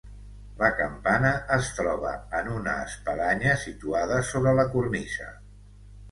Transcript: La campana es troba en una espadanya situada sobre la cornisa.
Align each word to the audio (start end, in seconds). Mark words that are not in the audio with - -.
La 0.59 0.67
campana 0.77 1.33
es 1.57 1.67
troba 1.79 2.13
en 2.39 2.49
una 2.59 2.73
espadanya 2.85 3.51
situada 3.65 4.17
sobre 4.31 4.55
la 4.61 4.65
cornisa. 4.77 5.29